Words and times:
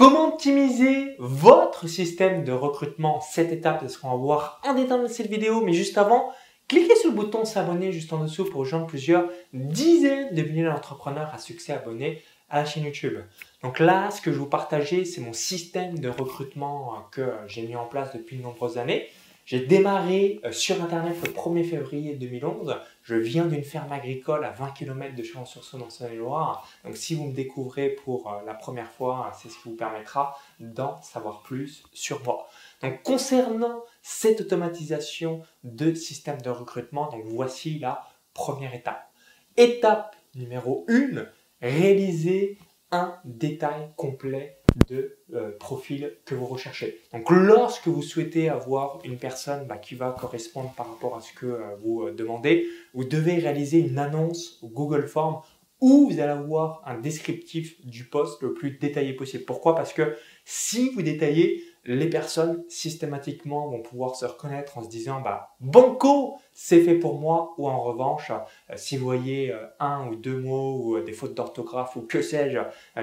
Comment 0.00 0.28
optimiser 0.28 1.14
votre 1.18 1.86
système 1.86 2.42
de 2.42 2.52
recrutement? 2.52 3.20
Cette 3.20 3.52
étape, 3.52 3.80
c'est 3.82 3.90
ce 3.90 3.98
qu'on 3.98 4.08
va 4.08 4.16
voir 4.16 4.62
en 4.64 4.72
détail 4.72 5.02
dans 5.02 5.08
cette 5.08 5.28
vidéo. 5.28 5.60
Mais 5.60 5.74
juste 5.74 5.98
avant, 5.98 6.32
cliquez 6.68 6.96
sur 6.96 7.10
le 7.10 7.16
bouton 7.16 7.44
s'abonner 7.44 7.92
juste 7.92 8.10
en 8.14 8.20
dessous 8.20 8.46
pour 8.46 8.60
rejoindre 8.60 8.86
plusieurs 8.86 9.28
dizaines 9.52 10.34
de 10.34 10.40
milliers 10.40 10.64
d'entrepreneurs 10.64 11.30
à 11.34 11.36
succès 11.36 11.74
abonnés 11.74 12.22
à 12.48 12.60
la 12.60 12.64
chaîne 12.64 12.84
YouTube. 12.84 13.18
Donc 13.62 13.78
là, 13.78 14.10
ce 14.10 14.22
que 14.22 14.30
je 14.30 14.36
vais 14.36 14.42
vous 14.42 14.48
partager, 14.48 15.04
c'est 15.04 15.20
mon 15.20 15.34
système 15.34 15.98
de 15.98 16.08
recrutement 16.08 17.06
que 17.10 17.34
j'ai 17.46 17.66
mis 17.66 17.76
en 17.76 17.84
place 17.84 18.16
depuis 18.16 18.38
de 18.38 18.42
nombreuses 18.42 18.78
années. 18.78 19.06
J'ai 19.44 19.66
démarré 19.66 20.40
euh, 20.44 20.52
sur 20.52 20.82
Internet 20.82 21.16
le 21.24 21.32
1er 21.32 21.64
février 21.64 22.14
2011. 22.14 22.76
Je 23.02 23.14
viens 23.14 23.46
d'une 23.46 23.64
ferme 23.64 23.90
agricole 23.92 24.44
à 24.44 24.50
20 24.50 24.70
km 24.70 25.14
de 25.14 25.22
Chalon-sur-Saône 25.22 25.82
en 25.82 25.90
Saône-et-Loire. 25.90 26.68
Donc 26.84 26.96
si 26.96 27.14
vous 27.14 27.24
me 27.24 27.32
découvrez 27.32 27.90
pour 27.90 28.32
euh, 28.32 28.40
la 28.46 28.54
première 28.54 28.90
fois, 28.90 29.32
c'est 29.40 29.48
ce 29.48 29.54
qui 29.54 29.70
vous 29.70 29.76
permettra 29.76 30.38
d'en 30.60 31.00
savoir 31.02 31.42
plus 31.42 31.82
sur 31.92 32.22
moi. 32.24 32.48
Donc 32.82 33.02
concernant 33.02 33.82
cette 34.02 34.40
automatisation 34.40 35.42
de 35.64 35.94
système 35.94 36.40
de 36.42 36.50
recrutement, 36.50 37.10
donc 37.10 37.24
voici 37.24 37.78
la 37.78 38.06
première 38.34 38.74
étape. 38.74 39.10
Étape 39.56 40.14
numéro 40.34 40.86
1, 40.88 41.26
réaliser 41.60 42.58
un 42.92 43.16
détail 43.24 43.90
complet 43.96 44.59
de 44.88 45.16
euh, 45.34 45.50
profil 45.58 46.12
que 46.24 46.34
vous 46.34 46.46
recherchez. 46.46 47.00
Donc 47.12 47.30
lorsque 47.30 47.88
vous 47.88 48.02
souhaitez 48.02 48.48
avoir 48.48 49.00
une 49.04 49.18
personne 49.18 49.66
bah, 49.66 49.78
qui 49.78 49.94
va 49.94 50.16
correspondre 50.18 50.72
par 50.76 50.88
rapport 50.88 51.16
à 51.16 51.20
ce 51.20 51.32
que 51.32 51.46
euh, 51.46 51.76
vous 51.82 52.02
euh, 52.02 52.12
demandez, 52.12 52.66
vous 52.94 53.04
devez 53.04 53.34
réaliser 53.34 53.78
une 53.78 53.98
annonce 53.98 54.60
Google 54.62 55.06
Form 55.06 55.40
où 55.80 56.10
vous 56.10 56.20
allez 56.20 56.30
avoir 56.30 56.82
un 56.86 56.98
descriptif 56.98 57.84
du 57.86 58.04
poste 58.04 58.42
le 58.42 58.52
plus 58.52 58.72
détaillé 58.72 59.14
possible. 59.14 59.44
Pourquoi? 59.44 59.74
Parce 59.74 59.92
que 59.92 60.14
si 60.44 60.90
vous 60.90 61.02
détaillez, 61.02 61.64
les 61.84 62.10
personnes 62.10 62.62
systématiquement 62.68 63.68
vont 63.68 63.80
pouvoir 63.80 64.14
se 64.14 64.26
reconnaître 64.26 64.76
en 64.76 64.82
se 64.82 64.88
disant 64.88 65.20
bah 65.20 65.54
banco 65.60 66.38
c'est 66.52 66.82
fait 66.82 66.96
pour 66.96 67.18
moi. 67.18 67.54
Ou 67.58 67.68
en 67.68 67.80
revanche 67.80 68.30
euh, 68.30 68.74
si 68.76 68.96
vous 68.96 69.04
voyez 69.04 69.52
euh, 69.52 69.66
un 69.78 70.08
ou 70.08 70.16
deux 70.16 70.38
mots 70.38 70.76
ou 70.82 70.96
euh, 70.96 71.02
des 71.02 71.12
fautes 71.12 71.34
d'orthographe 71.34 71.96
ou 71.96 72.02
que 72.02 72.22
sais-je 72.22 72.58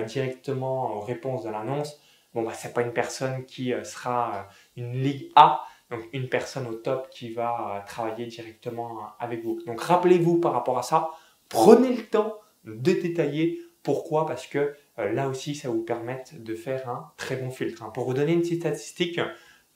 directement 0.05 0.97
en 0.97 0.99
réponse 0.99 1.43
de 1.43 1.49
l'annonce 1.49 1.99
bon 2.33 2.43
bah 2.43 2.53
c'est 2.53 2.73
pas 2.73 2.81
une 2.81 2.93
personne 2.93 3.45
qui 3.45 3.73
sera 3.83 4.47
une 4.75 4.93
ligue 4.93 5.31
A. 5.35 5.63
Donc 5.89 6.01
une 6.11 6.27
personne 6.27 6.67
au 6.67 6.73
top 6.73 7.09
qui 7.09 7.31
va 7.31 7.83
travailler 7.87 8.25
directement 8.25 9.07
avec 9.19 9.43
vous. 9.43 9.61
Donc 9.65 9.79
rappelez-vous 9.81 10.39
par 10.39 10.51
rapport 10.51 10.77
à 10.77 10.83
ça. 10.83 11.11
Prenez 11.47 11.95
le 11.95 12.05
temps 12.05 12.35
de 12.65 12.91
détailler 12.91 13.61
pourquoi. 13.83 14.25
Parce 14.25 14.47
que 14.47 14.75
là 14.97 15.27
aussi, 15.27 15.55
ça 15.55 15.69
vous 15.69 15.83
permet 15.83 16.23
de 16.33 16.55
faire 16.55 16.89
un 16.89 17.11
très 17.17 17.35
bon 17.35 17.51
filtre. 17.51 17.83
Hein. 17.83 17.91
Pour 17.93 18.05
vous 18.05 18.13
donner 18.13 18.33
une 18.33 18.41
petite 18.41 18.61
statistique, 18.61 19.19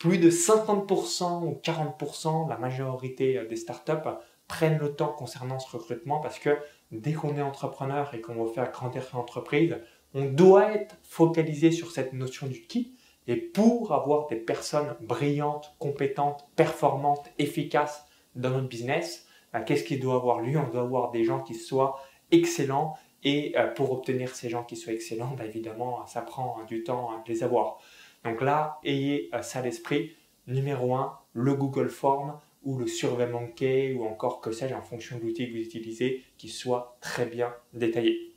plus 0.01 0.17
de 0.17 0.31
50% 0.31 1.43
ou 1.43 1.61
40%, 1.63 2.49
la 2.49 2.57
majorité 2.57 3.37
euh, 3.37 3.47
des 3.47 3.55
startups 3.55 4.09
prennent 4.47 4.79
le 4.79 4.95
temps 4.95 5.13
concernant 5.13 5.59
ce 5.59 5.77
recrutement 5.77 6.19
parce 6.19 6.39
que 6.39 6.57
dès 6.91 7.13
qu'on 7.13 7.37
est 7.37 7.41
entrepreneur 7.41 8.13
et 8.15 8.19
qu'on 8.19 8.43
veut 8.43 8.51
faire 8.51 8.71
grandir 8.71 9.03
son 9.03 9.17
entreprise, 9.17 9.77
on 10.13 10.25
doit 10.25 10.73
être 10.73 10.97
focalisé 11.03 11.71
sur 11.71 11.91
cette 11.91 12.13
notion 12.13 12.47
du 12.47 12.61
qui. 12.63 12.95
Et 13.27 13.35
pour 13.37 13.93
avoir 13.93 14.27
des 14.27 14.37
personnes 14.37 14.95
brillantes, 15.01 15.75
compétentes, 15.77 16.47
performantes, 16.55 17.29
efficaces 17.37 18.05
dans 18.35 18.49
notre 18.49 18.67
business, 18.67 19.27
bah, 19.53 19.61
qu'est-ce 19.61 19.83
qu'il 19.83 19.99
doit 19.99 20.15
avoir 20.15 20.41
lui 20.41 20.57
On 20.57 20.67
doit 20.67 20.81
avoir 20.81 21.11
des 21.11 21.23
gens 21.23 21.41
qui 21.41 21.53
soient 21.53 21.99
excellents 22.31 22.95
et 23.23 23.53
euh, 23.57 23.67
pour 23.67 23.91
obtenir 23.91 24.35
ces 24.35 24.49
gens 24.49 24.63
qui 24.63 24.75
soient 24.75 24.93
excellents, 24.93 25.35
bah, 25.37 25.45
évidemment, 25.45 26.05
ça 26.07 26.21
prend 26.21 26.63
du 26.67 26.83
temps 26.83 27.11
de 27.25 27.31
les 27.31 27.43
avoir. 27.43 27.79
Donc 28.23 28.41
là, 28.41 28.79
ayez 28.83 29.29
euh, 29.33 29.41
ça 29.41 29.59
à 29.59 29.61
l'esprit. 29.61 30.11
Numéro 30.47 30.95
1, 30.95 31.17
le 31.33 31.53
Google 31.53 31.89
Form 31.89 32.39
ou 32.63 32.77
le 32.77 32.87
SurveyMonkey 32.87 33.93
ou 33.93 34.05
encore 34.05 34.41
que 34.41 34.51
sais-je 34.51 34.73
en 34.73 34.81
fonction 34.81 35.17
de 35.17 35.23
l'outil 35.23 35.47
que 35.47 35.51
vous 35.51 35.63
utilisez 35.63 36.23
qui 36.37 36.49
soit 36.49 36.97
très 37.01 37.25
bien 37.25 37.53
détaillé. 37.73 38.33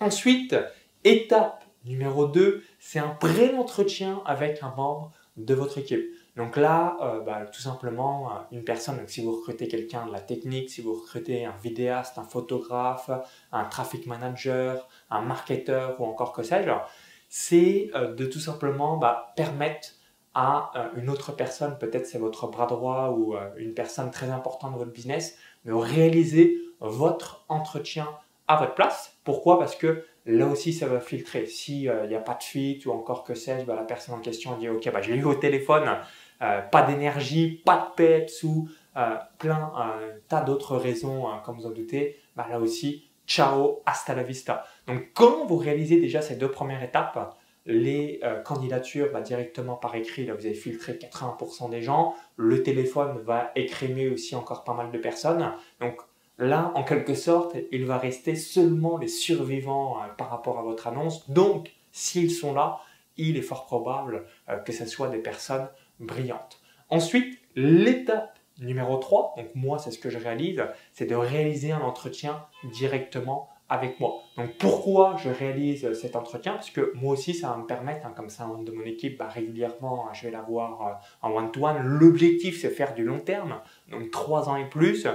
Ensuite, 0.00 0.56
étape 1.04 1.64
numéro 1.84 2.26
2, 2.26 2.62
c'est 2.78 2.98
un 2.98 3.08
pré-entretien 3.08 4.22
avec 4.24 4.62
un 4.62 4.74
membre 4.74 5.12
de 5.36 5.54
votre 5.54 5.78
équipe. 5.78 6.04
Donc 6.38 6.56
là, 6.56 6.96
euh, 7.02 7.20
bah, 7.20 7.46
tout 7.52 7.60
simplement, 7.60 8.30
euh, 8.30 8.34
une 8.52 8.62
personne, 8.62 8.96
si 9.08 9.22
vous 9.24 9.32
recrutez 9.32 9.66
quelqu'un 9.66 10.06
de 10.06 10.12
la 10.12 10.20
technique, 10.20 10.70
si 10.70 10.80
vous 10.80 10.94
recrutez 10.94 11.44
un 11.44 11.54
vidéaste, 11.60 12.16
un 12.16 12.22
photographe, 12.22 13.10
un 13.50 13.64
traffic 13.64 14.06
manager, 14.06 14.88
un 15.10 15.20
marketeur 15.20 16.00
ou 16.00 16.04
encore 16.04 16.32
que 16.32 16.44
sais-je, 16.44 16.70
c'est 17.28 17.90
euh, 17.96 18.14
de 18.14 18.24
tout 18.24 18.38
simplement 18.38 18.98
bah, 18.98 19.32
permettre 19.34 19.88
à 20.32 20.70
une 20.94 21.10
autre 21.10 21.32
personne, 21.32 21.76
peut-être 21.78 22.06
c'est 22.06 22.18
votre 22.18 22.46
bras 22.46 22.66
droit 22.66 23.08
ou 23.18 23.34
une 23.56 23.74
personne 23.74 24.12
très 24.12 24.30
importante 24.30 24.70
dans 24.70 24.78
votre 24.78 24.92
business, 24.92 25.36
de 25.64 25.72
réaliser 25.72 26.56
votre 26.78 27.44
entretien 27.48 28.06
à 28.46 28.56
votre 28.56 28.74
place. 28.74 29.16
Pourquoi? 29.24 29.58
Parce 29.58 29.74
que 29.74 30.04
là 30.26 30.46
aussi, 30.46 30.72
ça 30.72 30.86
va 30.86 31.00
filtrer. 31.00 31.46
S'il 31.46 31.92
n'y 32.08 32.14
a 32.14 32.20
pas 32.20 32.34
de 32.34 32.44
fit 32.44 32.80
ou 32.86 32.92
encore 32.92 33.24
que 33.24 33.34
sais-je, 33.34 33.64
bah, 33.64 33.74
la 33.74 33.82
personne 33.82 34.14
en 34.14 34.20
question 34.20 34.56
dit 34.58 34.68
Ok, 34.68 34.88
je 35.02 35.12
l'ai 35.12 35.18
eu 35.18 35.24
au 35.24 35.34
téléphone, 35.34 35.88
euh, 36.40 36.60
pas 36.60 36.82
d'énergie, 36.82 37.62
pas 37.64 37.90
de 37.90 37.94
peps 37.96 38.44
ou 38.44 38.68
euh, 38.96 39.16
plein 39.38 39.72
un 39.74 39.94
tas 40.28 40.40
d'autres 40.42 40.76
raisons, 40.76 41.28
hein, 41.28 41.42
comme 41.44 41.56
vous 41.56 41.66
en 41.66 41.70
doutez, 41.70 42.16
bah, 42.36 42.46
là 42.48 42.60
aussi, 42.60 43.10
ciao, 43.26 43.82
hasta 43.86 44.14
la 44.14 44.22
vista. 44.22 44.64
Donc 44.86 45.08
quand 45.14 45.46
vous 45.46 45.56
réalisez 45.56 46.00
déjà 46.00 46.22
ces 46.22 46.36
deux 46.36 46.50
premières 46.50 46.82
étapes, 46.82 47.36
les 47.66 48.20
euh, 48.22 48.40
candidatures 48.40 49.10
bah, 49.12 49.20
directement 49.20 49.74
par 49.74 49.96
écrit, 49.96 50.26
là 50.26 50.34
vous 50.34 50.46
avez 50.46 50.54
filtré 50.54 50.92
80% 50.92 51.70
des 51.70 51.82
gens, 51.82 52.14
le 52.36 52.62
téléphone 52.62 53.18
va 53.24 53.50
écrémer 53.56 54.08
aussi 54.08 54.36
encore 54.36 54.62
pas 54.62 54.74
mal 54.74 54.92
de 54.92 54.98
personnes. 54.98 55.52
Donc 55.80 56.00
là, 56.38 56.70
en 56.76 56.84
quelque 56.84 57.14
sorte, 57.14 57.56
il 57.72 57.84
va 57.84 57.98
rester 57.98 58.36
seulement 58.36 58.96
les 58.96 59.08
survivants 59.08 59.96
par 60.16 60.30
rapport 60.30 60.60
à 60.60 60.62
votre 60.62 60.86
annonce. 60.86 61.28
Donc, 61.28 61.72
s'ils 61.90 62.30
sont 62.30 62.54
là, 62.54 62.78
il 63.16 63.36
est 63.36 63.42
fort 63.42 63.66
probable 63.66 64.24
que 64.64 64.72
ce 64.72 64.86
soit 64.86 65.08
des 65.08 65.18
personnes 65.18 65.68
brillante. 66.00 66.60
Ensuite, 66.90 67.38
l'étape 67.54 68.38
numéro 68.60 68.96
3, 68.96 69.34
donc 69.36 69.46
moi 69.54 69.78
c'est 69.78 69.90
ce 69.90 69.98
que 69.98 70.10
je 70.10 70.18
réalise, 70.18 70.64
c'est 70.92 71.06
de 71.06 71.14
réaliser 71.14 71.72
un 71.72 71.80
entretien 71.80 72.44
directement 72.64 73.48
avec 73.68 74.00
moi. 74.00 74.22
Donc 74.36 74.56
pourquoi 74.58 75.16
je 75.22 75.28
réalise 75.28 75.92
cet 75.92 76.16
entretien? 76.16 76.54
Parce 76.54 76.70
que 76.70 76.92
moi 76.94 77.12
aussi 77.12 77.34
ça 77.34 77.50
va 77.50 77.56
me 77.58 77.66
permettre, 77.66 78.06
hein, 78.06 78.12
comme 78.16 78.30
ça 78.30 78.48
de 78.64 78.72
mon 78.72 78.84
équipe, 78.84 79.18
bah, 79.18 79.28
régulièrement 79.28 80.08
je 80.12 80.24
vais 80.24 80.30
l'avoir 80.30 80.86
euh, 80.86 80.92
en 81.22 81.32
one-to-one. 81.32 81.78
L'objectif 81.82 82.60
c'est 82.60 82.70
faire 82.70 82.94
du 82.94 83.04
long 83.04 83.20
terme, 83.20 83.60
donc 83.90 84.10
3 84.10 84.48
ans 84.48 84.56
et 84.56 84.68
plus. 84.68 85.06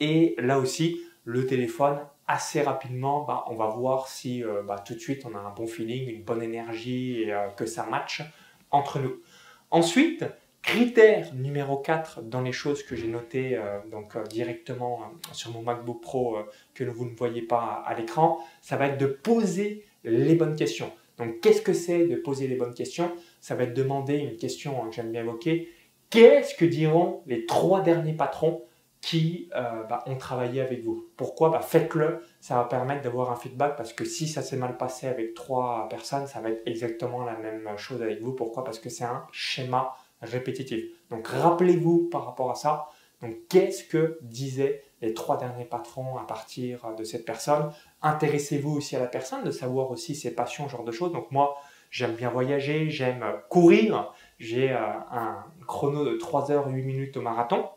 Et 0.00 0.34
là 0.38 0.58
aussi, 0.58 1.00
le 1.24 1.46
téléphone, 1.46 1.98
assez 2.26 2.62
rapidement, 2.62 3.24
bah, 3.24 3.44
on 3.48 3.54
va 3.54 3.66
voir 3.66 4.08
si 4.08 4.42
euh, 4.42 4.62
bah, 4.62 4.76
tout 4.84 4.94
de 4.94 4.98
suite 4.98 5.26
on 5.26 5.34
a 5.36 5.40
un 5.40 5.50
bon 5.50 5.66
feeling, 5.66 6.08
une 6.08 6.22
bonne 6.22 6.42
énergie 6.42 7.22
et 7.22 7.32
euh, 7.32 7.48
que 7.48 7.66
ça 7.66 7.84
match 7.84 8.22
entre 8.70 8.98
nous. 8.98 9.20
Ensuite, 9.70 10.24
critère 10.62 11.34
numéro 11.34 11.76
4 11.76 12.22
dans 12.22 12.40
les 12.40 12.52
choses 12.52 12.82
que 12.82 12.96
j'ai 12.96 13.06
notées 13.06 13.56
euh, 13.56 13.80
donc, 13.90 14.16
euh, 14.16 14.22
directement 14.24 15.00
euh, 15.02 15.34
sur 15.34 15.50
mon 15.50 15.62
MacBook 15.62 16.00
Pro 16.00 16.38
que 16.74 16.84
vous 16.84 17.04
ne 17.04 17.14
voyez 17.14 17.42
pas 17.42 17.82
à, 17.86 17.94
l'écran, 17.94 18.38
ça 18.62 18.76
va 18.76 18.86
être 18.86 18.98
de 18.98 19.06
poser 19.06 19.84
les 20.04 20.34
bonnes 20.34 20.56
questions. 20.56 20.90
Donc 21.18 21.40
qu'est-ce 21.40 21.60
que 21.60 21.72
c'est 21.72 22.06
de 22.06 22.16
poser 22.16 22.46
les 22.48 22.56
bonnes 22.56 22.74
questions? 22.74 23.12
Ça 23.40 23.56
va 23.56 23.64
être 23.64 23.74
demander 23.74 24.16
une 24.16 24.36
question 24.36 24.82
hein, 24.82 24.88
que 24.88 24.94
j'aime 24.94 25.12
bien 25.12 25.22
évoquer. 25.22 25.70
Qu'est-ce 26.10 26.54
que 26.54 26.64
diront 26.64 27.22
les 27.26 27.44
trois 27.44 27.82
derniers 27.82 28.14
patrons 28.14 28.62
qui 29.00 29.48
bah, 29.52 30.02
ont 30.06 30.16
travaillé 30.16 30.60
avec 30.60 30.84
vous. 30.84 31.06
Pourquoi? 31.16 31.50
Bah, 31.50 31.60
Faites-le, 31.60 32.20
ça 32.40 32.56
va 32.56 32.64
permettre 32.64 33.02
d'avoir 33.02 33.30
un 33.30 33.36
feedback 33.36 33.76
parce 33.76 33.92
que 33.92 34.04
si 34.04 34.26
ça 34.28 34.42
s'est 34.42 34.56
mal 34.56 34.76
passé 34.76 35.06
avec 35.06 35.34
trois 35.34 35.88
personnes, 35.88 36.26
ça 36.26 36.40
va 36.40 36.50
être 36.50 36.62
exactement 36.66 37.24
la 37.24 37.36
même 37.36 37.68
chose 37.76 38.02
avec 38.02 38.20
vous. 38.20 38.32
Pourquoi? 38.32 38.64
Parce 38.64 38.78
que 38.78 38.88
c'est 38.88 39.04
un 39.04 39.26
schéma 39.32 39.94
répétitif. 40.22 40.84
Donc 41.10 41.26
rappelez-vous 41.28 42.08
par 42.10 42.26
rapport 42.26 42.50
à 42.50 42.54
ça, 42.54 42.88
qu'est-ce 43.48 43.84
que 43.84 44.18
disaient 44.22 44.82
les 45.00 45.14
trois 45.14 45.36
derniers 45.36 45.64
patrons 45.64 46.16
à 46.16 46.26
partir 46.26 46.94
de 46.96 47.04
cette 47.04 47.24
personne? 47.24 47.70
Intéressez-vous 48.02 48.76
aussi 48.76 48.96
à 48.96 49.00
la 49.00 49.06
personne, 49.06 49.44
de 49.44 49.50
savoir 49.50 49.90
aussi 49.90 50.14
ses 50.14 50.34
passions, 50.34 50.66
ce 50.66 50.72
genre 50.72 50.84
de 50.84 50.92
choses. 50.92 51.12
Donc 51.12 51.30
moi, 51.30 51.56
j'aime 51.90 52.14
bien 52.14 52.30
voyager, 52.30 52.90
j'aime 52.90 53.24
courir, 53.48 54.12
j'ai 54.38 54.72
euh, 54.72 54.78
un 55.10 55.44
chrono 55.66 56.04
de 56.04 56.16
3 56.16 56.50
heures 56.50 56.68
8 56.68 56.82
minutes 56.82 57.16
au 57.16 57.22
marathon. 57.22 57.68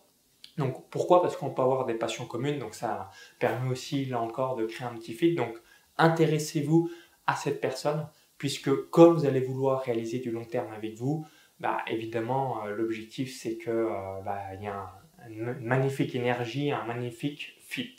Donc 0.58 0.90
pourquoi? 0.90 1.22
Parce 1.22 1.36
qu'on 1.38 1.50
peut 1.50 1.62
avoir 1.62 1.86
des 1.86 1.94
passions 1.94 2.26
communes, 2.26 2.60
donc 2.60 2.76
ça 2.76 3.10
permet 3.40 3.70
aussi 3.70 4.06
là 4.06 4.22
encore 4.22 4.56
de 4.56 4.66
créer 4.66 4.88
un 4.88 4.96
petit 4.96 5.14
fit. 5.14 5.36
Donc 5.36 5.56
intéressez-vous 5.98 6.90
à 7.28 7.36
cette 7.36 7.62
personne, 7.62 8.08
puisque 8.38 8.74
comme 8.90 9.14
vous 9.14 9.26
allez 9.26 9.42
vouloir 9.42 9.82
réaliser 9.82 10.20
du 10.20 10.32
long 10.32 10.46
terme 10.46 10.72
avec 10.74 10.96
vous, 10.96 11.26
bah, 11.60 11.78
évidemment 11.88 12.66
euh, 12.66 12.76
l'objectif 12.76 13.38
c'est 13.40 13.58
que 13.58 13.70
euh, 13.70 14.22
bah, 14.26 14.54
y 14.60 14.68
a 14.68 14.94
une 15.30 15.60
magnifique 15.62 16.16
énergie, 16.16 16.72
un 16.72 16.84
magnifique 16.86 17.56
fit. 17.60 17.96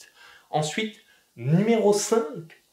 Ensuite, 0.50 1.00
numéro 1.36 1.92
5, 1.92 2.20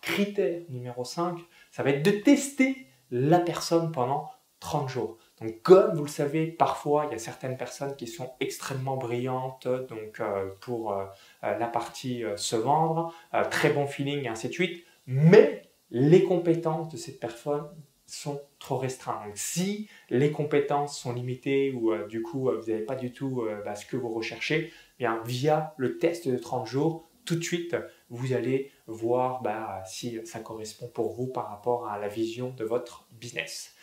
critère 0.02 0.62
numéro 0.70 1.04
5, 1.04 1.38
ça 1.72 1.84
va 1.84 1.92
être 1.92 2.04
de 2.04 2.12
tester 2.12 2.88
la 3.12 3.40
personne 3.40 3.92
pendant 3.92 4.30
30 4.60 4.90
jours. 4.90 5.18
Donc 5.42 5.62
comme 5.62 5.96
vous 5.96 6.04
le 6.04 6.10
savez, 6.10 6.48
parfois 6.48 7.06
il 7.08 7.14
y 7.14 7.16
a 7.16 7.20
certaines 7.20 7.56
personnes 7.56 7.96
qui 7.96 8.08
sont 8.08 8.34
extrêmement 8.40 8.98
brillantes 8.98 9.68
donc 9.68 10.20
euh, 10.20 10.50
pour 10.60 10.92
euh, 10.92 11.06
euh, 11.44 11.58
la 11.58 11.68
partie 11.68 12.24
se 12.36 12.56
vendre, 12.56 13.14
très 13.50 13.70
bon 13.72 13.88
feeling 13.88 14.26
et 14.26 14.28
ainsi 14.28 14.50
de 14.50 14.54
suite, 14.54 14.84
mais 15.08 15.64
les 15.92 16.24
compétences 16.24 16.90
de 16.90 16.98
cette 16.98 17.20
personne 17.20 17.66
sont 18.06 18.42
trop 18.58 18.78
restreintes. 18.78 19.26
Donc 19.26 19.38
si 19.38 19.88
les 20.10 20.32
compétences 20.32 21.00
sont 21.00 21.14
limitées 21.14 21.72
ou 21.72 21.96
du 22.08 22.22
coup 22.22 22.50
vous 22.52 22.68
n'avez 22.68 22.84
pas 22.84 22.96
du 22.96 23.14
tout 23.14 23.48
bah, 23.64 23.76
ce 23.76 23.86
que 23.86 23.96
vous 23.96 24.10
recherchez, 24.10 24.74
eh 25.00 25.04
bien 25.04 25.22
via 25.26 25.74
le 25.78 25.98
test 26.00 26.28
de 26.28 26.38
30 26.38 26.68
jours, 26.68 27.10
tout 27.24 27.36
de 27.36 27.44
suite 27.44 27.78
vous 28.10 28.34
allez 28.34 28.72
voir 28.88 29.42
bah, 29.42 29.84
si 29.86 30.20
ça 30.26 30.40
correspond 30.40 30.88
pour 30.88 31.14
vous 31.14 31.28
par 31.28 31.50
rapport 31.50 31.88
à 31.88 31.98
la 31.98 32.10
vision 32.10 32.50
de 32.50 32.66
votre 32.66 33.08
business. 33.12 33.74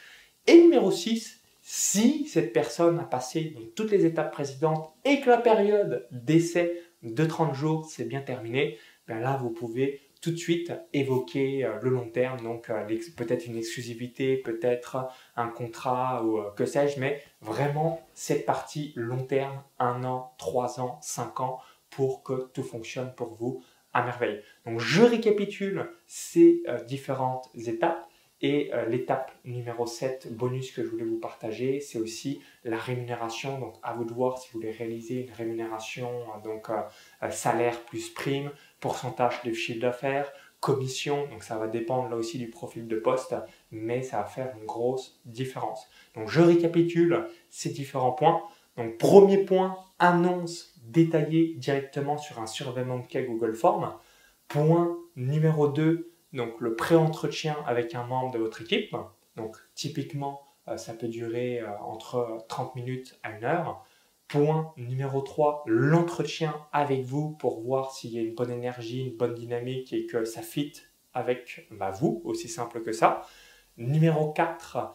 Et 0.49 0.61
numéro 0.61 0.91
6, 0.91 1.41
si 1.69 2.29
cette 2.29 2.53
personne 2.53 3.01
a 3.01 3.03
passé 3.03 3.57
toutes 3.75 3.91
les 3.91 4.07
étapes 4.07 4.33
précédentes 4.33 4.95
et 5.05 5.21
que 5.21 5.29
la 5.29 5.39
période 5.39 6.07
d'essai 6.13 6.81
de 7.03 7.25
30 7.25 7.57
jours 7.57 7.87
s'est 7.87 8.05
bien 8.05 8.21
terminée, 8.21 8.79
ben 9.09 9.19
là 9.19 9.37
vous 9.37 9.51
pouvez 9.51 10.01
tout 10.21 10.31
de 10.31 10.37
suite 10.37 10.73
évoquer 10.93 11.65
euh, 11.65 11.81
le 11.83 11.91
long 11.91 12.09
terme, 12.09 12.41
donc 12.41 12.71
euh, 12.71 12.87
peut-être 13.17 13.47
une 13.47 13.57
exclusivité, 13.57 14.37
peut-être 14.37 15.09
un 15.35 15.49
contrat 15.49 16.23
ou 16.23 16.39
euh, 16.39 16.53
que 16.57 16.67
sais-je, 16.67 17.01
mais 17.01 17.21
vraiment 17.41 18.01
cette 18.15 18.47
partie 18.47 18.93
long 18.95 19.25
terme, 19.25 19.61
un 19.81 20.05
an, 20.05 20.35
trois 20.39 20.79
ans, 20.79 21.01
cinq 21.03 21.41
ans, 21.41 21.59
pour 21.91 22.23
que 22.23 22.49
tout 22.55 22.63
fonctionne 22.63 23.13
pour 23.17 23.35
vous 23.35 23.65
à 23.93 24.05
merveille. 24.05 24.41
Donc 24.67 24.79
je 24.79 25.03
récapitule 25.03 25.91
ces 26.07 26.63
différentes 26.87 27.51
étapes. 27.57 28.07
Et 28.43 28.71
euh, 28.75 28.87
l'étape 28.87 29.33
numéro 29.45 29.87
7, 29.87 30.37
bonus 30.37 30.71
que 30.71 30.85
je 30.85 30.89
voulais 30.89 31.05
vous 31.05 31.19
partager, 31.19 31.81
c'est 31.81 31.99
aussi 31.99 32.43
la 32.65 32.77
rémunération. 32.77 33.59
Donc 33.59 33.77
à 33.83 33.95
vous 33.95 34.05
de 34.05 34.13
voir 34.13 34.39
si 34.39 34.49
vous 34.49 34.61
voulez 34.61 34.73
réaliser 34.73 35.27
une 35.27 35.33
rémunération, 35.33 36.11
euh, 36.11 36.41
donc 36.45 36.69
euh, 36.69 37.31
salaire 37.31 37.81
plus 37.83 38.11
prime, 38.11 38.51
pourcentage 38.81 39.43
de 39.45 39.53
chiffre 39.55 39.81
d'affaires, 39.81 40.31
commission. 40.61 41.27
Donc 41.29 41.45
ça 41.45 41.57
va 41.57 41.67
dépendre 41.67 42.11
là 42.11 42.17
aussi 42.17 42.39
du 42.39 42.51
profil 42.51 42.87
de 42.87 42.97
poste, 42.97 43.35
mais 43.71 44.03
ça 44.03 44.19
va 44.19 44.25
faire 44.27 44.53
une 44.59 44.67
grosse 44.67 45.19
différence. 45.25 45.89
Donc 46.15 46.29
je 46.29 46.41
récapitule 46.43 47.29
ces 47.49 47.71
différents 47.71 48.13
points. 48.13 48.43
Donc 48.77 48.99
premier 48.99 49.39
point, 49.39 49.79
annonce 49.99 50.75
détaillée 50.83 51.55
directement 51.55 52.19
sur 52.19 52.39
un 52.39 52.47
surveillement 52.47 52.99
de 52.99 53.21
Google 53.27 53.55
Form. 53.55 53.95
Point 54.49 54.97
numéro 55.17 55.69
2, 55.69 56.13
donc 56.33 56.61
le 56.61 56.75
pré-entretien 56.75 57.57
avec 57.67 57.95
un 57.95 58.05
membre 58.05 58.33
de 58.33 58.39
votre 58.39 58.63
équipe. 58.63 58.95
Donc 59.37 59.57
typiquement, 59.75 60.43
euh, 60.69 60.77
ça 60.77 60.95
peut 60.95 61.09
durer 61.09 61.61
euh, 61.61 61.69
entre 61.81 62.45
30 62.49 62.75
minutes 62.75 63.19
à 63.23 63.37
une 63.37 63.45
heure. 63.45 63.85
Point 64.29 64.73
numéro 64.77 65.21
3, 65.21 65.63
l'entretien 65.67 66.53
avec 66.73 67.05
vous 67.05 67.31
pour 67.31 67.61
voir 67.61 67.93
s'il 67.93 68.11
y 68.11 68.19
a 68.19 68.23
une 68.23 68.35
bonne 68.35 68.51
énergie, 68.51 69.05
une 69.05 69.17
bonne 69.17 69.35
dynamique 69.35 69.93
et 69.93 70.07
que 70.07 70.25
ça 70.25 70.43
fit 70.43 70.73
avec 71.15 71.69
bah, 71.71 71.93
vous, 71.93 72.23
aussi 72.25 72.49
simple 72.49 72.83
que 72.83 72.91
ça. 72.91 73.23
Numéro 73.77 74.33
4, 74.33 74.95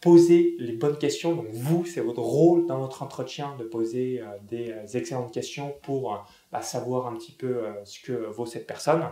poser 0.00 0.56
les 0.58 0.72
bonnes 0.72 0.96
questions. 0.96 1.34
Donc 1.34 1.48
vous, 1.50 1.84
c'est 1.84 2.00
votre 2.00 2.22
rôle 2.22 2.64
dans 2.64 2.78
votre 2.78 3.02
entretien 3.02 3.54
de 3.58 3.64
poser 3.64 4.22
euh, 4.22 4.38
des 4.48 4.96
excellentes 4.96 5.32
questions 5.34 5.74
pour 5.82 6.26
bah, 6.50 6.62
savoir 6.62 7.06
un 7.06 7.14
petit 7.16 7.32
peu 7.32 7.66
ce 7.84 8.00
que 8.00 8.12
vaut 8.12 8.46
cette 8.46 8.66
personne. 8.66 9.02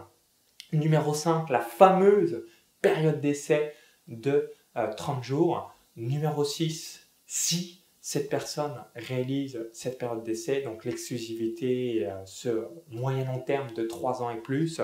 Numéro 0.73 1.15
5, 1.15 1.49
la 1.49 1.61
fameuse 1.61 2.45
période 2.83 3.23
d'essai 3.23 3.73
de 4.07 4.53
30 4.75 5.19
euh, 5.19 5.23
jours. 5.23 5.73
Numéro 5.97 6.45
6, 6.45 7.09
si 7.25 7.83
cette 8.03 8.29
personne 8.29 8.85
réalise 8.95 9.67
cette 9.73 9.99
période 9.99 10.23
d'essai, 10.25 10.61
donc 10.61 10.85
l'exclusivité, 10.85 12.07
euh, 12.07 12.23
ce 12.27 12.67
moyen 12.91 13.25
long 13.25 13.41
terme 13.41 13.73
de 13.73 13.83
3 13.85 14.23
ans 14.23 14.29
et 14.29 14.37
plus. 14.37 14.83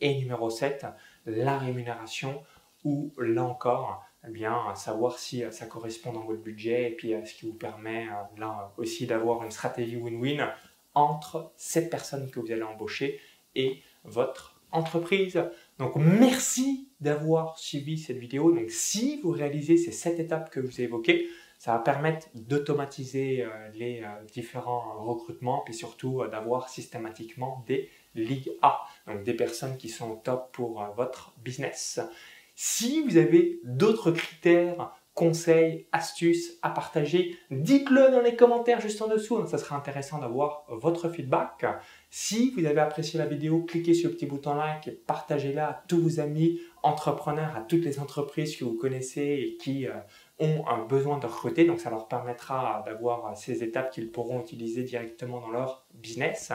Et 0.00 0.16
numéro 0.18 0.50
7, 0.50 0.86
la 1.26 1.58
rémunération, 1.58 2.40
où 2.84 3.12
là 3.18 3.42
encore, 3.42 4.04
eh 4.28 4.30
bien, 4.30 4.72
savoir 4.76 5.18
si 5.18 5.42
euh, 5.42 5.50
ça 5.50 5.66
correspond 5.66 6.12
dans 6.12 6.24
votre 6.24 6.42
budget 6.42 6.92
et 6.92 6.94
puis 6.94 7.12
ce 7.24 7.34
qui 7.34 7.46
vous 7.46 7.54
permet 7.54 8.06
là 8.36 8.72
aussi 8.76 9.06
d'avoir 9.06 9.42
une 9.42 9.50
stratégie 9.50 9.96
win-win 9.96 10.48
entre 10.94 11.52
cette 11.56 11.90
personne 11.90 12.30
que 12.30 12.38
vous 12.38 12.52
allez 12.52 12.62
embaucher 12.62 13.20
et 13.56 13.82
votre 14.04 14.53
entreprise. 14.74 15.42
Donc 15.78 15.96
merci 15.96 16.88
d'avoir 17.00 17.58
suivi 17.58 17.98
cette 17.98 18.18
vidéo. 18.18 18.52
Donc 18.52 18.70
si 18.70 19.20
vous 19.22 19.30
réalisez 19.30 19.76
ces 19.76 19.92
sept 19.92 20.20
étapes 20.20 20.50
que 20.50 20.60
vous 20.60 20.80
ai 20.80 20.84
évoquées, 20.84 21.28
ça 21.58 21.72
va 21.72 21.78
permettre 21.78 22.26
d'automatiser 22.34 23.42
euh, 23.42 23.48
les 23.72 24.02
euh, 24.02 24.08
différents 24.32 25.02
recrutements, 25.02 25.62
puis 25.64 25.72
surtout 25.72 26.20
euh, 26.20 26.28
d'avoir 26.28 26.68
systématiquement 26.68 27.64
des 27.66 27.88
ligues 28.14 28.52
A, 28.60 28.82
donc 29.06 29.22
des 29.22 29.32
personnes 29.32 29.78
qui 29.78 29.88
sont 29.88 30.10
au 30.10 30.16
top 30.16 30.52
pour 30.52 30.84
votre 30.94 31.34
business. 31.42 32.00
Si 32.54 33.02
vous 33.02 33.16
avez 33.16 33.60
d'autres 33.64 34.10
critères 34.10 34.92
conseils, 35.14 35.86
astuces 35.92 36.58
à 36.62 36.68
partager, 36.70 37.38
dites-le 37.50 38.10
dans 38.10 38.20
les 38.20 38.36
commentaires 38.36 38.80
juste 38.80 39.00
en 39.00 39.08
dessous. 39.08 39.38
Hein. 39.38 39.46
Ça 39.46 39.58
serait 39.58 39.74
intéressant 39.74 40.18
d'avoir 40.18 40.64
votre 40.68 41.08
feedback. 41.08 41.64
Si 42.16 42.52
vous 42.52 42.64
avez 42.64 42.78
apprécié 42.78 43.18
la 43.18 43.26
vidéo, 43.26 43.62
cliquez 43.62 43.92
sur 43.92 44.08
le 44.08 44.14
petit 44.14 44.26
bouton 44.26 44.54
like 44.54 44.86
et 44.86 44.92
partagez-la 44.92 45.68
à 45.68 45.82
tous 45.88 46.00
vos 46.00 46.20
amis 46.20 46.60
entrepreneurs, 46.84 47.56
à 47.56 47.60
toutes 47.60 47.84
les 47.84 47.98
entreprises 47.98 48.54
que 48.56 48.62
vous 48.62 48.76
connaissez 48.76 49.20
et 49.20 49.56
qui 49.56 49.88
euh, 49.88 49.94
ont 50.38 50.64
un 50.68 50.84
besoin 50.84 51.18
de 51.18 51.26
recruter. 51.26 51.64
Donc 51.64 51.80
ça 51.80 51.90
leur 51.90 52.06
permettra 52.06 52.84
d'avoir 52.86 53.36
ces 53.36 53.64
étapes 53.64 53.90
qu'ils 53.90 54.12
pourront 54.12 54.40
utiliser 54.40 54.84
directement 54.84 55.40
dans 55.40 55.50
leur 55.50 55.86
business. 55.92 56.52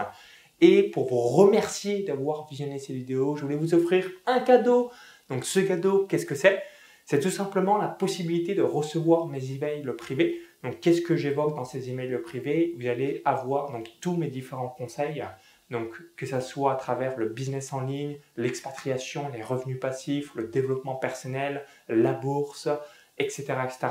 Et 0.62 0.84
pour 0.92 1.10
vous 1.10 1.20
remercier 1.20 2.04
d'avoir 2.04 2.48
visionné 2.48 2.80
ces 2.80 2.94
vidéos, 2.94 3.36
je 3.36 3.42
voulais 3.42 3.58
vous 3.58 3.74
offrir 3.74 4.10
un 4.28 4.40
cadeau. 4.40 4.92
Donc 5.28 5.44
ce 5.44 5.60
cadeau, 5.60 6.06
qu'est-ce 6.08 6.26
que 6.26 6.36
c'est? 6.36 6.64
C'est 7.04 7.20
tout 7.20 7.32
simplement 7.32 7.78
la 7.78 7.90
possibilité 7.90 8.56
de 8.56 8.62
recevoir 8.62 9.28
mes 9.28 9.52
emails 9.52 9.84
privés. 9.98 10.40
Donc, 10.64 10.80
qu'est-ce 10.80 11.02
que 11.02 11.16
j'évoque 11.16 11.56
dans 11.56 11.64
ces 11.64 11.90
emails 11.90 12.18
privés? 12.22 12.76
Vous 12.78 12.88
allez 12.88 13.22
avoir 13.26 13.72
donc 13.72 13.90
tous 14.02 14.16
mes 14.16 14.28
différents 14.28 14.70
conseils. 14.70 15.24
Donc, 15.70 15.94
que 16.16 16.26
ce 16.26 16.40
soit 16.40 16.74
à 16.74 16.76
travers 16.76 17.18
le 17.18 17.30
business 17.30 17.72
en 17.74 17.82
ligne, 17.82 18.18
l'expatriation, 18.36 19.30
les 19.30 19.42
revenus 19.42 19.80
passifs, 19.80 20.34
le 20.36 20.48
développement 20.48 20.96
personnel, 20.96 21.66
la 21.88 22.14
bourse, 22.14 22.68
etc., 23.18 23.54
etc. 23.64 23.88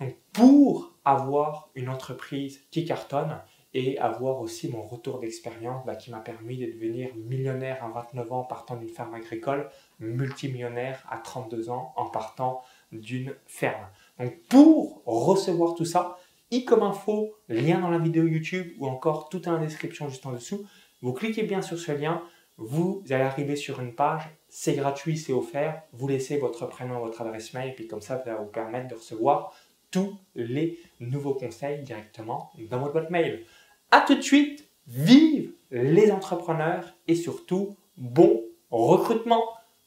Donc, 0.00 0.16
pour 0.32 0.94
avoir 1.04 1.70
une 1.74 1.88
entreprise 1.88 2.60
qui 2.70 2.84
cartonne, 2.84 3.38
et 3.74 3.98
avoir 3.98 4.40
aussi 4.40 4.68
mon 4.68 4.82
retour 4.82 5.18
d'expérience 5.18 5.84
bah, 5.86 5.96
qui 5.96 6.10
m'a 6.10 6.20
permis 6.20 6.58
de 6.58 6.66
devenir 6.66 7.14
millionnaire 7.16 7.82
à 7.82 7.88
29 7.88 8.32
ans 8.32 8.44
partant 8.44 8.76
d'une 8.76 8.88
ferme 8.88 9.14
agricole, 9.14 9.70
multimillionnaire 9.98 11.02
à 11.08 11.18
32 11.18 11.70
ans 11.70 11.92
en 11.96 12.06
partant 12.06 12.62
d'une 12.92 13.34
ferme. 13.46 13.86
Donc 14.18 14.34
pour 14.48 15.02
recevoir 15.04 15.74
tout 15.74 15.84
ça, 15.84 16.18
i 16.50 16.64
comme 16.64 16.82
info, 16.82 17.34
lien 17.48 17.80
dans 17.80 17.90
la 17.90 17.98
vidéo 17.98 18.26
YouTube 18.26 18.72
ou 18.78 18.86
encore 18.86 19.28
tout 19.28 19.48
en 19.48 19.58
description 19.58 20.08
juste 20.08 20.26
en 20.26 20.32
dessous, 20.32 20.66
vous 21.00 21.12
cliquez 21.12 21.42
bien 21.42 21.62
sur 21.62 21.78
ce 21.78 21.92
lien, 21.92 22.22
vous 22.58 23.02
allez 23.10 23.24
arriver 23.24 23.56
sur 23.56 23.80
une 23.80 23.94
page, 23.94 24.22
c'est 24.48 24.74
gratuit, 24.74 25.16
c'est 25.16 25.32
offert, 25.32 25.82
vous 25.92 26.06
laissez 26.06 26.36
votre 26.36 26.66
prénom, 26.66 27.00
votre 27.00 27.22
adresse 27.22 27.54
mail 27.54 27.70
et 27.70 27.74
puis 27.74 27.88
comme 27.88 28.02
ça, 28.02 28.22
ça 28.22 28.34
va 28.34 28.40
vous 28.40 28.50
permettre 28.50 28.88
de 28.88 28.94
recevoir 28.94 29.52
tous 29.90 30.18
les 30.34 30.78
nouveaux 31.00 31.34
conseils 31.34 31.82
directement 31.82 32.50
dans 32.70 32.78
votre 32.78 32.92
boîte 32.92 33.10
mail. 33.10 33.44
À 33.90 34.00
tout 34.00 34.14
de 34.14 34.22
suite, 34.22 34.68
vive 34.86 35.52
les 35.70 36.10
entrepreneurs 36.10 36.94
et 37.08 37.14
surtout 37.14 37.76
bon 37.96 38.42
recrutement. 38.70 39.44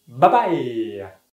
Bye 0.07 0.31
bye 0.31 1.24